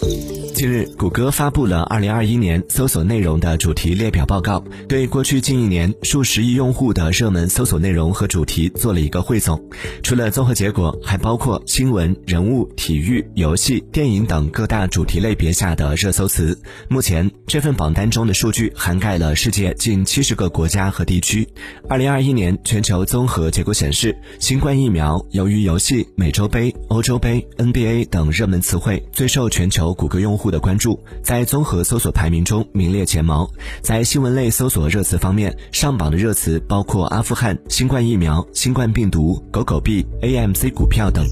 [0.00, 0.27] Thank you.
[0.58, 9.62] 近日，谷歌发布了2021年搜索内容的主题列表报告，对过去近一年数十亿用户的热门搜索内容和主题做了一个汇总。
[10.02, 16.60] 除了综合结果，还包括新闻、人物、体育、游戏、电影等各大主题类别下的热搜词。
[16.88, 21.46] 目前，这份榜单中的数据涵盖了世界近七十个国家和地区。
[21.88, 33.50] 2021年全球综合结果显示，新冠疫苗、由于游戏、美洲杯、欧洲杯、NBA 等热门词汇最受全球谷歌用户的关注，在综合搜索排名中名列前茅。
[33.80, 41.26] 在新闻类搜索热词方面，上榜的热词包括阿富汗、新冠疫苗、新冠病毒、狗狗币、AMC 股票等。